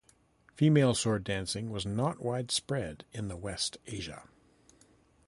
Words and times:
Female 0.55 0.95
sword 0.95 1.23
dancing 1.23 1.69
was 1.69 1.85
not 1.85 2.19
widespread 2.21 3.05
in 3.13 3.27
the 3.27 3.37
West 3.37 3.77
Asia. 3.85 4.23